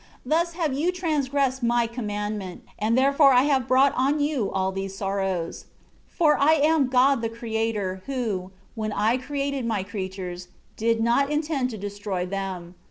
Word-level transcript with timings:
8 0.25 0.29
Thus 0.31 0.53
have 0.53 0.73
you 0.73 0.91
transgressed 0.91 1.61
My 1.61 1.85
commandment, 1.85 2.63
and 2.79 2.97
therefore 2.97 3.33
I 3.33 3.43
have 3.43 3.67
brought 3.67 3.93
on 3.93 4.19
you 4.19 4.49
all 4.51 4.71
these 4.71 4.97
sorrows. 4.97 5.65
9 6.09 6.15
For 6.17 6.37
I 6.39 6.53
am 6.53 6.87
God 6.87 7.21
the 7.21 7.29
Creator, 7.29 8.01
who, 8.07 8.49
when 8.73 8.93
I 8.93 9.17
created 9.17 9.63
My 9.63 9.83
creatures, 9.83 10.47
did 10.75 11.01
not 11.03 11.29
intend 11.29 11.69
to 11.69 11.77
destroy 11.77 12.25
them. 12.25 12.73